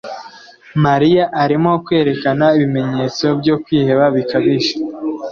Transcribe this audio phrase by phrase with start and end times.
[0.85, 4.73] Mariya arimo kwerekana ibimenyetso byo kwiheba bikabije.